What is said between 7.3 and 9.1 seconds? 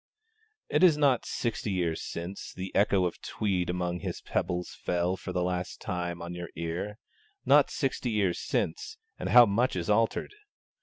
not sixty years since,